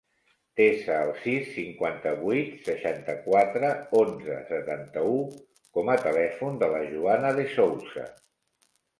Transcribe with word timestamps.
Desa 0.59 0.93
el 1.07 1.09
sis, 1.23 1.49
cinquanta-vuit, 1.57 2.55
seixanta-quatre, 2.69 3.69
onze, 3.99 4.37
setanta-u 4.47 5.19
com 5.79 5.91
a 5.95 5.99
telèfon 6.05 6.57
de 6.63 6.71
la 6.77 6.81
Joana 6.95 7.35
De 7.41 7.45
Sousa. 7.53 8.07